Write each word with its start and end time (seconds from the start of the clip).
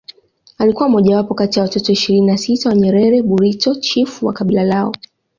Alikuwa 0.57 0.89
mojawapo 0.89 1.33
kati 1.33 1.59
watoto 1.59 1.91
ishirini 1.91 2.27
na 2.27 2.37
sita 2.37 2.69
wa 2.69 2.75
Nyerere 2.75 3.21
Burito 3.21 3.75
chifu 3.75 4.25
wa 4.25 4.33
kabila 4.33 4.63
lao 4.63 4.95